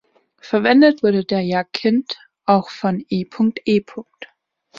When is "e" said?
3.09-3.23, 3.65-3.81